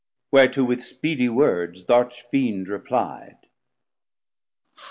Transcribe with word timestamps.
Whereto 0.31 0.63
with 0.63 0.81
speedy 0.83 1.29
words 1.29 1.83
th' 1.83 1.91
Arch 1.91 2.23
fiend 2.31 2.69
reply'd. 2.69 3.45